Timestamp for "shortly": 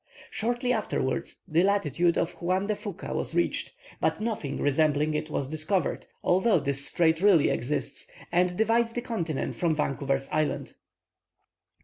0.31-0.73